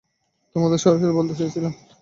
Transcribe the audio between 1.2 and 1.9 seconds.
চেয়েছিলাম।